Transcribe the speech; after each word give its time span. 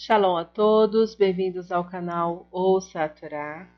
Shalom 0.00 0.36
a 0.36 0.44
todos, 0.44 1.16
bem-vindos 1.16 1.72
ao 1.72 1.84
canal 1.84 2.46
Ouça 2.52 3.02
a 3.02 3.08
Torá. 3.08 3.68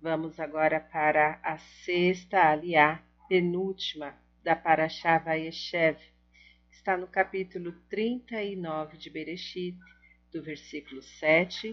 Vamos 0.00 0.38
agora 0.38 0.78
para 0.78 1.40
a 1.42 1.58
sexta 1.58 2.52
aliá, 2.52 3.02
penúltima 3.28 4.14
da 4.44 4.54
Parashá 4.54 5.18
Vayeshev, 5.18 5.96
que 6.70 6.76
está 6.76 6.96
no 6.96 7.08
capítulo 7.08 7.72
39 7.90 8.96
de 8.96 9.10
Bereshit, 9.10 9.76
do 10.32 10.40
versículo 10.44 11.02
7, 11.02 11.72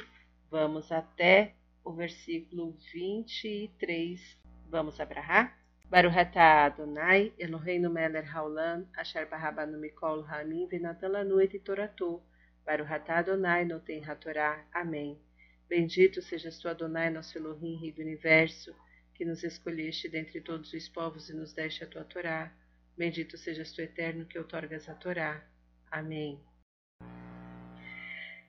vamos 0.50 0.92
até 0.92 1.54
o 1.84 1.94
versículo 1.94 2.76
23. 2.92 4.20
Vamos 4.68 5.00
abrahar? 5.00 5.56
Baruch 5.92 6.18
atah 6.18 6.66
Adonai, 6.66 7.34
Eloheinu 7.38 7.92
melech 7.92 8.28
haolam, 8.34 8.88
asher 8.98 9.30
barabanu 9.30 9.78
mikol 9.78 10.24
hamim 10.24 10.68
venatan 10.68 11.12
lanu 11.12 11.40
et 11.40 11.60
toratu. 11.60 12.20
Baruch 12.66 12.92
atah 12.92 13.20
Adonai 13.20 13.66
noten 13.66 14.04
hatorá. 14.04 14.66
Amém. 14.74 15.20
Bendito 15.68 16.22
sejas 16.22 16.60
tu 16.60 16.68
Adonai, 16.68 17.10
nosso 17.10 17.38
Elohim, 17.38 17.80
Rei 17.80 17.94
do 17.94 18.02
Universo, 18.02 18.76
que 19.16 19.24
nos 19.24 19.44
escolheste 19.44 20.10
dentre 20.10 20.42
todos 20.42 20.74
os 20.74 20.90
povos 20.90 21.30
e 21.30 21.34
nos 21.34 21.54
deste 21.54 21.84
a 21.84 21.88
tua 21.88 22.04
Torá. 22.04 22.52
Bendito 22.98 23.38
sejas 23.38 23.72
tu 23.72 23.82
Eterno, 23.82 24.26
que 24.26 24.38
outorgas 24.38 24.90
a 24.90 24.96
Torá. 24.96 25.42
Amém. 25.90 26.40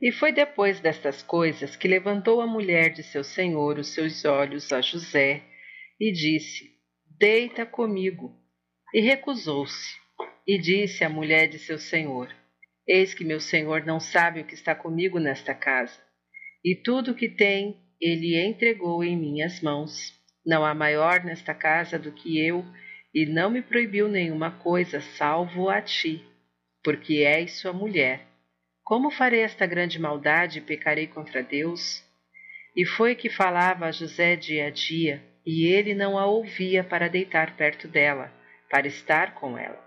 E 0.01 0.11
foi 0.11 0.33
depois 0.33 0.81
destas 0.81 1.23
coisas 1.23 1.77
que 1.77 1.87
levantou 1.87 2.41
a 2.41 2.47
mulher 2.47 2.93
de 2.93 3.05
seu 3.05 3.23
senhor 3.23 3.79
os 3.79 3.95
seus 3.95 4.25
olhos 4.25 4.73
a 4.73 4.81
José 4.81 5.45
e 6.01 6.11
disse: 6.11 6.73
Deita 7.07 7.65
comigo. 7.65 8.37
E 8.93 9.01
recusou-se. 9.01 9.97
E 10.45 10.59
disse 10.59 11.05
à 11.05 11.09
mulher 11.09 11.47
de 11.47 11.61
seu 11.61 11.79
senhor: 11.79 12.35
Eis 12.87 13.15
que 13.15 13.25
meu 13.25 13.41
senhor 13.41 13.85
não 13.85 14.01
sabe 14.01 14.41
o 14.41 14.45
que 14.45 14.55
está 14.55 14.75
comigo 14.75 15.19
nesta 15.19 15.55
casa. 15.55 16.01
E 16.65 16.75
tudo 16.75 17.13
o 17.13 17.15
que 17.15 17.29
tem, 17.29 17.77
ele 18.01 18.37
entregou 18.37 19.05
em 19.05 19.17
minhas 19.17 19.61
mãos. 19.61 20.13
Não 20.45 20.65
há 20.65 20.75
maior 20.75 21.23
nesta 21.25 21.55
casa 21.55 21.99
do 21.99 22.11
que 22.11 22.45
eu, 22.45 22.65
e 23.15 23.27
não 23.27 23.51
me 23.51 23.63
proibiu 23.63 24.09
nenhuma 24.09 24.51
coisa, 24.51 25.01
salvo 25.01 25.69
a 25.69 25.81
ti, 25.81 26.25
porque 26.83 27.19
és 27.19 27.61
sua 27.61 27.73
mulher. 27.73 28.27
Como 28.83 29.11
farei 29.11 29.41
esta 29.41 29.67
grande 29.67 30.01
maldade 30.01 30.59
e 30.59 30.63
pecarei 30.63 31.07
contra 31.07 31.43
Deus? 31.43 32.03
E 32.77 32.85
foi 32.85 33.15
que 33.15 33.29
falava 33.29 33.87
a 33.87 33.93
José 33.93 34.35
dia 34.35 34.67
a 34.67 34.71
dia, 34.71 35.23
e 35.47 35.67
ele 35.67 35.95
não 35.95 36.19
a 36.19 36.27
ouvia 36.27 36.83
para 36.83 37.09
deitar 37.09 37.57
perto 37.57 37.87
dela, 37.87 38.33
para 38.71 38.89
estar 38.89 39.35
com 39.35 39.57
ela. 39.57 39.81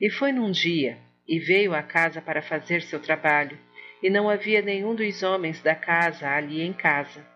E 0.00 0.10
foi 0.10 0.32
num 0.32 0.50
dia, 0.50 0.98
e 1.26 1.38
veio 1.38 1.74
à 1.74 1.82
casa 1.82 2.20
para 2.20 2.42
fazer 2.42 2.82
seu 2.82 3.00
trabalho, 3.00 3.58
e 4.02 4.10
não 4.10 4.28
havia 4.28 4.60
nenhum 4.60 4.94
dos 4.94 5.22
homens 5.22 5.62
da 5.62 5.74
casa 5.74 6.28
ali 6.28 6.62
em 6.62 6.72
casa. 6.72 7.26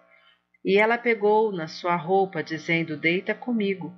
E 0.64 0.78
ela 0.78 0.98
pegou 0.98 1.50
na 1.52 1.66
sua 1.66 1.96
roupa, 1.96 2.42
dizendo: 2.42 2.96
Deita 2.96 3.34
comigo. 3.34 3.94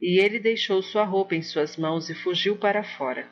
E 0.00 0.18
ele 0.18 0.38
deixou 0.38 0.82
sua 0.82 1.04
roupa 1.04 1.34
em 1.34 1.42
suas 1.42 1.76
mãos 1.76 2.08
e 2.08 2.14
fugiu 2.14 2.56
para 2.56 2.82
fora. 2.82 3.28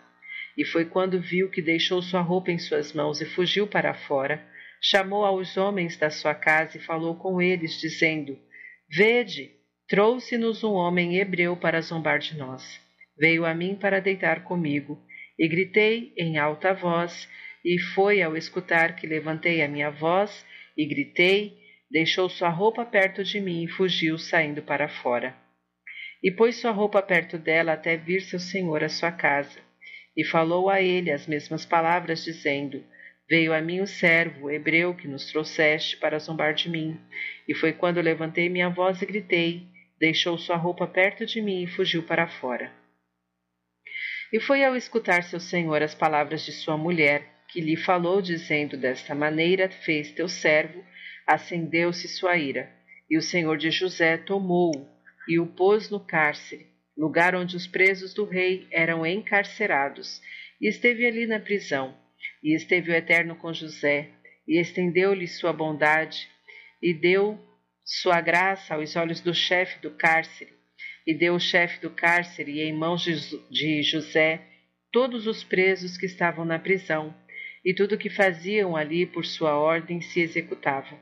E 0.56 0.64
foi 0.64 0.84
quando 0.84 1.20
viu 1.20 1.50
que 1.50 1.62
deixou 1.62 2.02
sua 2.02 2.20
roupa 2.20 2.50
em 2.50 2.58
suas 2.58 2.92
mãos 2.92 3.20
e 3.20 3.26
fugiu 3.26 3.66
para 3.66 3.94
fora, 3.94 4.44
chamou 4.82 5.24
aos 5.24 5.56
homens 5.56 5.96
da 5.96 6.10
sua 6.10 6.34
casa 6.34 6.76
e 6.76 6.80
falou 6.80 7.16
com 7.16 7.40
eles, 7.40 7.80
dizendo: 7.80 8.38
Vede, 8.90 9.58
Trouxe-nos 9.88 10.62
um 10.62 10.74
homem 10.74 11.16
hebreu 11.16 11.56
para 11.56 11.80
zombar 11.80 12.18
de 12.18 12.36
nós. 12.36 12.78
Veio 13.18 13.46
a 13.46 13.54
mim 13.54 13.74
para 13.74 14.02
deitar 14.02 14.44
comigo, 14.44 15.02
e 15.38 15.46
gritei 15.46 16.12
em 16.16 16.38
alta 16.38 16.74
voz, 16.74 17.28
e 17.64 17.78
foi 17.78 18.22
ao 18.22 18.36
escutar 18.36 18.96
que 18.96 19.06
levantei 19.06 19.62
a 19.62 19.68
minha 19.68 19.90
voz 19.90 20.44
e 20.76 20.86
gritei, 20.86 21.56
deixou 21.90 22.28
sua 22.28 22.48
roupa 22.48 22.84
perto 22.84 23.22
de 23.22 23.40
mim 23.40 23.64
e 23.64 23.68
fugiu, 23.68 24.18
saindo 24.18 24.62
para 24.62 24.88
fora. 24.88 25.34
E 26.22 26.30
pôs 26.30 26.56
sua 26.56 26.70
roupa 26.70 27.00
perto 27.00 27.38
dela 27.38 27.72
até 27.72 27.96
vir 27.96 28.20
seu 28.22 28.38
senhor 28.38 28.82
à 28.82 28.88
sua 28.88 29.12
casa, 29.12 29.58
e 30.16 30.24
falou 30.24 30.68
a 30.68 30.82
ele 30.82 31.12
as 31.12 31.26
mesmas 31.26 31.64
palavras, 31.64 32.24
dizendo: 32.24 32.84
Veio 33.28 33.52
a 33.52 33.60
mim 33.60 33.80
o 33.80 33.86
servo 33.86 34.50
hebreu 34.50 34.94
que 34.94 35.06
nos 35.06 35.30
trouxeste 35.30 35.96
para 35.98 36.18
zombar 36.18 36.54
de 36.54 36.68
mim. 36.68 36.98
E 37.46 37.54
foi 37.54 37.72
quando 37.72 38.00
levantei 38.00 38.48
minha 38.48 38.70
voz 38.70 39.00
e 39.02 39.06
gritei: 39.06 39.66
deixou 40.00 40.38
sua 40.38 40.56
roupa 40.56 40.86
perto 40.86 41.26
de 41.26 41.42
mim 41.42 41.62
e 41.62 41.66
fugiu 41.66 42.02
para 42.02 42.26
fora. 42.26 42.72
E 44.32 44.38
foi 44.38 44.62
ao 44.62 44.76
escutar 44.76 45.22
seu 45.22 45.40
senhor 45.40 45.82
as 45.82 45.94
palavras 45.94 46.44
de 46.44 46.52
sua 46.52 46.76
mulher, 46.76 47.22
que 47.48 47.60
lhe 47.60 47.76
falou, 47.76 48.20
dizendo: 48.20 48.76
Desta 48.76 49.14
maneira 49.14 49.70
fez 49.70 50.12
teu 50.12 50.28
servo, 50.28 50.84
acendeu-se 51.26 52.08
sua 52.08 52.36
ira. 52.36 52.70
E 53.10 53.16
o 53.16 53.22
senhor 53.22 53.56
de 53.56 53.70
José 53.70 54.18
tomou-o 54.18 54.86
e 55.26 55.38
o 55.38 55.46
pôs 55.46 55.90
no 55.90 56.00
cárcere, 56.00 56.66
lugar 56.96 57.34
onde 57.34 57.56
os 57.56 57.66
presos 57.66 58.12
do 58.12 58.24
rei 58.24 58.66
eram 58.70 59.04
encarcerados, 59.06 60.20
e 60.60 60.68
esteve 60.68 61.06
ali 61.06 61.26
na 61.26 61.40
prisão. 61.40 61.94
E 62.42 62.54
esteve 62.54 62.90
o 62.90 62.94
Eterno 62.94 63.36
com 63.36 63.52
José, 63.52 64.10
e 64.46 64.58
estendeu-lhe 64.58 65.26
sua 65.26 65.52
bondade, 65.52 66.28
e 66.82 66.92
deu 66.92 67.38
sua 67.84 68.20
graça 68.20 68.74
aos 68.74 68.94
olhos 68.96 69.20
do 69.20 69.34
chefe 69.34 69.80
do 69.80 69.90
cárcere, 69.90 70.57
e 71.08 71.14
deu 71.14 71.36
o 71.36 71.40
chefe 71.40 71.80
do 71.80 71.88
cárcere 71.88 72.60
em 72.60 72.70
mãos 72.70 73.02
de 73.50 73.82
José 73.82 74.42
todos 74.92 75.26
os 75.26 75.42
presos 75.42 75.96
que 75.96 76.04
estavam 76.04 76.44
na 76.44 76.58
prisão, 76.58 77.14
e 77.64 77.72
tudo 77.72 77.94
o 77.94 77.98
que 77.98 78.10
faziam 78.10 78.76
ali 78.76 79.06
por 79.06 79.24
sua 79.24 79.56
ordem 79.56 80.02
se 80.02 80.20
executava. 80.20 80.98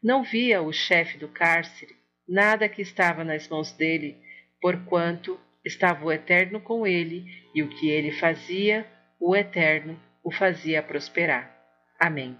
Não 0.00 0.22
via 0.22 0.62
o 0.62 0.72
chefe 0.72 1.18
do 1.18 1.26
cárcere 1.26 1.96
nada 2.28 2.68
que 2.68 2.80
estava 2.80 3.24
nas 3.24 3.48
mãos 3.48 3.72
dele, 3.72 4.16
porquanto 4.60 5.38
estava 5.64 6.04
o 6.04 6.12
Eterno 6.12 6.60
com 6.60 6.86
ele, 6.86 7.24
e 7.52 7.60
o 7.60 7.68
que 7.68 7.90
ele 7.90 8.12
fazia, 8.12 8.86
o 9.18 9.34
Eterno 9.34 10.00
o 10.22 10.30
fazia 10.30 10.80
prosperar. 10.80 11.52
Amém. 11.98 12.38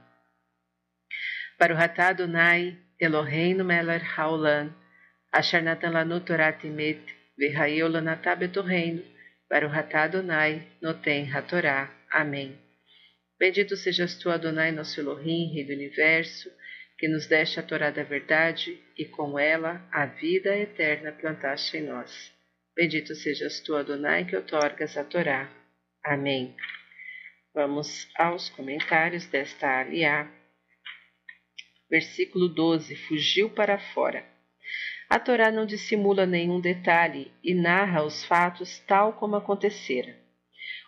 Para 1.59 1.75
o 1.75 1.77
Ratá 1.77 2.11
Adonai, 2.11 2.79
Eloheinu 3.01 3.65
melech 3.65 4.05
haolam, 4.17 4.73
asher 5.33 5.63
natan 5.63 5.93
v'hayeu 7.39 7.89
lanatá 7.89 8.37
betorreino, 8.37 9.03
baruch 9.49 9.75
atah 9.75 10.05
Adonai, 10.05 10.63
noten 10.83 11.25
hatorá. 11.33 11.91
Amém. 12.11 12.59
Bendito 13.39 13.77
sejas 13.77 14.19
tu, 14.19 14.31
Adonai, 14.31 14.71
nosso 14.71 15.01
Elohim, 15.01 15.55
Rei 15.55 15.65
do 15.65 15.73
Universo, 15.73 16.51
que 16.99 17.09
nos 17.09 17.27
deste 17.27 17.59
a 17.59 17.63
Torá 17.63 17.91
da 17.91 18.03
verdade 18.03 18.79
e 18.99 19.07
com 19.07 19.39
ela 19.39 19.83
a 19.91 20.05
vida 20.05 20.55
eterna 20.55 21.13
plantaste 21.13 21.79
em 21.79 21.85
nós. 21.85 22.31
Bendito 22.77 23.15
sejas 23.15 23.61
tu, 23.61 23.75
Adonai, 23.75 24.27
que 24.27 24.37
otorgas 24.37 24.99
a 24.99 25.05
Torá. 25.05 25.51
Amém. 26.05 26.55
Vamos 27.55 28.09
aos 28.17 28.51
comentários 28.51 29.27
desta 29.27 29.81
aliá 29.81 30.31
Versículo 31.91 32.49
12: 32.49 32.95
Fugiu 32.95 33.51
para 33.51 33.77
fora. 33.77 34.25
A 35.11 35.19
Torá 35.19 35.51
não 35.51 35.67
dissimula 35.67 36.25
nenhum 36.25 36.61
detalhe 36.61 37.33
e 37.43 37.53
narra 37.53 38.05
os 38.05 38.25
fatos 38.25 38.79
tal 38.87 39.15
como 39.15 39.35
acontecera. 39.35 40.17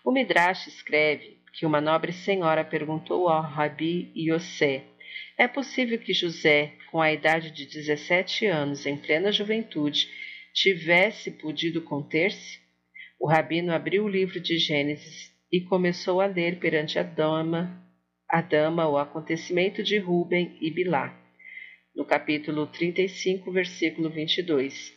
O 0.05 0.12
Midrash 0.12 0.69
escreve 0.69 1.38
que 1.53 1.66
uma 1.66 1.81
nobre 1.81 2.12
senhora 2.12 2.65
perguntou 2.65 3.28
ao 3.28 3.43
Rabi 3.43 4.12
Yosé: 4.16 4.84
É 5.37 5.49
possível 5.49 5.99
que 5.99 6.15
José, 6.15 6.75
com 6.93 7.00
a 7.00 7.12
idade 7.12 7.50
de 7.50 7.66
17 7.66 8.47
anos, 8.47 8.87
em 8.87 8.97
plena 8.97 9.33
juventude, 9.33 10.09
tivesse 10.54 11.33
podido 11.33 11.83
conter-se? 11.83 12.60
O 13.19 13.28
rabino 13.28 13.72
abriu 13.72 14.04
o 14.04 14.09
livro 14.09 14.39
de 14.39 14.56
Gênesis 14.56 15.33
e 15.50 15.60
começou 15.62 16.21
a 16.21 16.27
ler 16.27 16.60
perante 16.60 16.97
a 16.97 17.03
dama 17.03 17.83
a 18.28 18.41
dama 18.41 18.89
o 18.89 18.97
acontecimento 18.97 19.83
de 19.83 19.98
Ruben 19.98 20.57
e 20.59 20.71
Bilá, 20.71 21.22
no 21.94 22.04
capítulo 22.04 22.66
35, 22.66 23.50
versículo 23.53 24.09
22, 24.09 24.94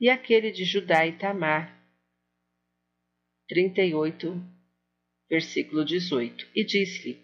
e 0.00 0.08
aquele 0.08 0.50
de 0.50 0.64
Judá 0.64 1.06
e 1.06 1.12
Tamar, 1.12 1.78
38, 3.48 4.42
versículo 5.28 5.84
18, 5.84 6.48
e 6.54 6.64
disse-lhe: 6.64 7.20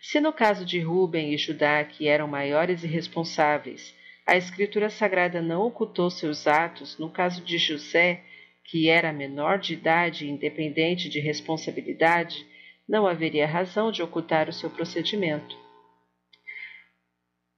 Se 0.00 0.20
no 0.20 0.32
caso 0.32 0.66
de 0.66 0.80
Ruben 0.80 1.32
e 1.32 1.38
Judá, 1.38 1.82
que 1.84 2.06
eram 2.06 2.28
maiores 2.28 2.84
e 2.84 2.86
responsáveis, 2.86 3.94
a 4.26 4.36
Escritura 4.36 4.90
Sagrada 4.90 5.40
não 5.40 5.62
ocultou 5.62 6.10
seus 6.10 6.46
atos, 6.46 6.98
no 6.98 7.08
caso 7.10 7.42
de 7.42 7.56
José, 7.56 8.22
que 8.64 8.90
era 8.90 9.10
menor 9.10 9.58
de 9.58 9.72
idade 9.72 10.26
e 10.26 10.30
independente 10.30 11.08
de 11.08 11.18
responsabilidade, 11.18 12.46
não 12.86 13.06
haveria 13.06 13.46
razão 13.46 13.90
de 13.90 14.02
ocultar 14.02 14.48
o 14.48 14.52
seu 14.52 14.68
procedimento. 14.68 15.67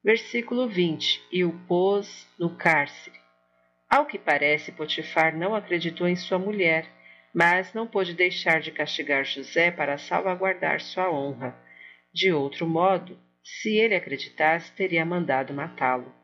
Versículo 0.02 0.67
20: 0.67 1.23
E 1.31 1.44
o 1.44 1.52
pôs 1.69 2.26
no 2.38 2.56
cárcere. 2.56 3.19
Ao 3.88 4.06
que 4.06 4.19
parece, 4.19 4.73
Potifar 4.73 5.37
não 5.37 5.55
acreditou 5.55 6.08
em 6.08 6.17
sua 6.17 6.38
mulher, 6.38 6.87
mas 7.35 7.75
não 7.75 7.87
pôde 7.87 8.14
deixar 8.14 8.61
de 8.61 8.70
castigar 8.70 9.25
José 9.25 9.70
para 9.70 9.99
salvaguardar 9.99 10.81
sua 10.81 11.12
honra. 11.12 11.55
De 12.14 12.32
outro 12.32 12.67
modo, 12.67 13.19
Se 13.43 13.76
ele 13.76 13.94
acreditasse, 13.94 14.73
teria 14.73 15.05
mandado 15.05 15.52
matá-lo. 15.52 16.14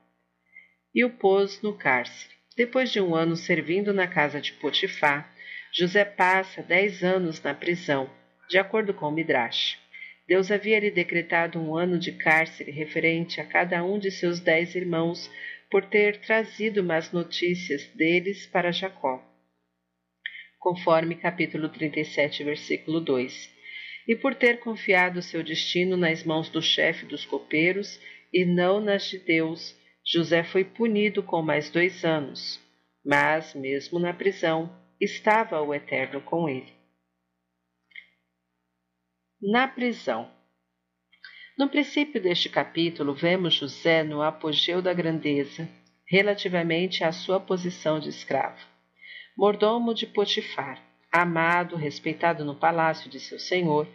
E 0.95 1.05
o 1.05 1.11
pôs 1.11 1.61
no 1.63 1.77
cárcere. 1.77 2.35
Depois 2.57 2.91
de 2.91 3.01
um 3.01 3.15
ano 3.15 3.37
servindo 3.37 3.93
na 3.93 4.07
casa 4.07 4.41
de 4.41 4.53
Potifar, 4.53 5.31
José 5.73 6.05
passa 6.05 6.63
dez 6.63 7.03
anos 7.03 7.43
na 7.43 7.53
prisão, 7.53 8.09
de 8.49 8.59
acordo 8.59 8.95
com 8.95 9.11
Midrash. 9.11 9.79
Deus 10.27 10.51
havia 10.51 10.81
lhe 10.81 10.91
decretado 10.91 11.61
um 11.61 11.77
ano 11.77 11.99
de 11.99 12.11
cárcere 12.11 12.73
referente 12.73 13.41
a 13.41 13.45
cada 13.45 13.85
um 13.85 13.97
de 13.97 14.11
seus 14.11 14.41
dez 14.41 14.75
irmãos 14.75 15.31
por 15.71 15.85
ter 15.85 16.19
trazido 16.21 16.83
más 16.83 17.13
notícias 17.13 17.87
deles 17.95 18.45
para 18.47 18.73
Jacó. 18.73 19.23
Conforme 20.59 21.15
capítulo 21.15 21.69
37, 21.69 22.43
versículo 22.43 23.01
2. 23.01 23.55
E 24.09 24.17
por 24.17 24.35
ter 24.35 24.59
confiado 24.59 25.23
seu 25.23 25.45
destino 25.45 25.97
nas 25.97 26.25
mãos 26.25 26.49
do 26.49 26.61
chefe 26.61 27.07
dos 27.07 27.25
copeiros 27.25 28.01
e 28.33 28.45
não 28.45 28.81
nas 28.81 29.09
de 29.09 29.19
Deus, 29.19 29.77
José 30.05 30.43
foi 30.43 30.65
punido 30.65 31.23
com 31.23 31.41
mais 31.41 31.71
dois 31.71 32.05
anos. 32.05 32.61
Mas, 33.05 33.55
mesmo 33.55 34.01
na 34.01 34.13
prisão, 34.13 34.73
estava 35.01 35.61
o 35.61 35.73
Eterno 35.73 36.21
com 36.21 36.49
ele 36.49 36.76
na 39.43 39.69
prisão. 39.69 40.31
No 41.59 41.69
princípio 41.69 42.21
deste 42.21 42.49
capítulo, 42.49 43.13
vemos 43.13 43.55
José 43.55 44.03
no 44.03 44.23
apogeu 44.23 44.81
da 44.81 44.95
grandeza, 44.95 45.69
relativamente 46.11 47.05
à 47.05 47.13
sua 47.13 47.39
posição 47.39 48.01
de 48.01 48.09
escravo. 48.09 48.65
Mordomo 49.37 49.93
de 49.93 50.07
Potifar, 50.07 50.83
amado, 51.13 51.77
respeitado 51.77 52.47
no 52.47 52.55
palácio 52.55 53.11
de 53.11 53.21
seu 53.21 53.39
senhor, 53.39 53.87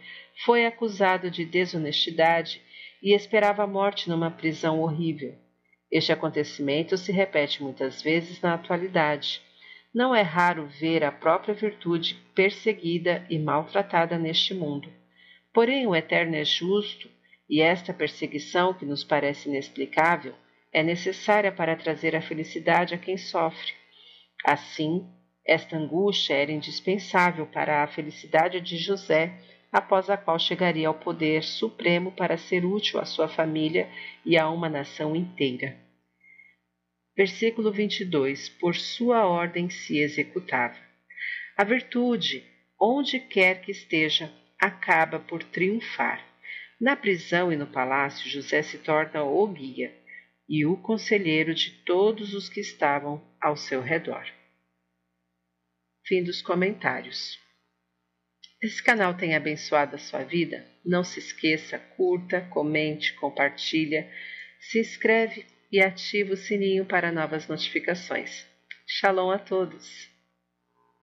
foi 0.44 0.64
acusado 0.64 1.28
de 1.28 1.44
desonestidade 1.44 2.62
e 3.02 3.12
esperava 3.12 3.64
a 3.64 3.66
morte 3.66 4.08
numa 4.08 4.30
prisão 4.30 4.80
horrível. 4.80 5.34
Este 5.90 6.12
acontecimento 6.12 6.96
se 6.96 7.10
repete 7.10 7.60
muitas 7.62 8.00
vezes 8.00 8.40
na 8.40 8.54
atualidade. 8.54 9.42
Não 9.92 10.14
é 10.14 10.22
raro 10.22 10.68
ver 10.80 11.02
a 11.02 11.10
própria 11.10 11.52
virtude 11.52 12.14
perseguida 12.32 13.26
e 13.28 13.40
maltratada 13.40 14.16
neste 14.16 14.54
mundo. 14.54 15.01
Porém, 15.52 15.86
o 15.86 15.94
Eterno 15.94 16.34
é 16.34 16.44
justo 16.44 17.10
e 17.48 17.60
esta 17.60 17.92
perseguição, 17.92 18.72
que 18.72 18.86
nos 18.86 19.04
parece 19.04 19.48
inexplicável, 19.48 20.34
é 20.72 20.82
necessária 20.82 21.52
para 21.52 21.76
trazer 21.76 22.16
a 22.16 22.22
felicidade 22.22 22.94
a 22.94 22.98
quem 22.98 23.18
sofre. 23.18 23.74
Assim, 24.44 25.06
esta 25.46 25.76
angústia 25.76 26.34
era 26.34 26.50
indispensável 26.50 27.46
para 27.46 27.82
a 27.82 27.86
felicidade 27.86 28.60
de 28.60 28.78
José, 28.78 29.38
após 29.70 30.08
a 30.08 30.16
qual 30.16 30.38
chegaria 30.38 30.88
ao 30.88 30.94
poder 30.94 31.42
supremo 31.42 32.12
para 32.12 32.36
ser 32.36 32.64
útil 32.64 33.00
à 33.00 33.04
sua 33.04 33.28
família 33.28 33.88
e 34.24 34.38
a 34.38 34.48
uma 34.48 34.68
nação 34.68 35.14
inteira. 35.14 35.76
Versículo 37.16 37.70
22: 37.70 38.48
Por 38.48 38.74
sua 38.74 39.26
ordem 39.26 39.68
se 39.68 39.98
executava. 39.98 40.78
A 41.56 41.64
virtude, 41.64 42.44
onde 42.80 43.18
quer 43.20 43.60
que 43.60 43.70
esteja, 43.70 44.32
acaba 44.62 45.18
por 45.18 45.42
triunfar. 45.42 46.24
Na 46.80 46.94
prisão 46.94 47.52
e 47.52 47.56
no 47.56 47.66
palácio, 47.66 48.30
José 48.30 48.62
se 48.62 48.78
torna 48.78 49.24
o 49.24 49.46
guia 49.48 49.92
e 50.48 50.64
o 50.64 50.76
conselheiro 50.76 51.52
de 51.52 51.72
todos 51.84 52.32
os 52.32 52.48
que 52.48 52.60
estavam 52.60 53.20
ao 53.40 53.56
seu 53.56 53.80
redor. 53.80 54.24
Fim 56.06 56.22
dos 56.22 56.40
comentários. 56.40 57.40
Esse 58.62 58.80
canal 58.80 59.14
tem 59.14 59.34
abençoado 59.34 59.96
a 59.96 59.98
sua 59.98 60.22
vida? 60.22 60.64
Não 60.84 61.02
se 61.02 61.18
esqueça, 61.18 61.80
curta, 61.96 62.42
comente, 62.42 63.14
compartilha, 63.14 64.08
se 64.60 64.78
inscreve 64.78 65.44
e 65.72 65.80
ativa 65.80 66.34
o 66.34 66.36
sininho 66.36 66.84
para 66.84 67.10
novas 67.10 67.48
notificações. 67.48 68.46
Shalom 68.86 69.30
a 69.32 69.38
todos! 69.38 70.11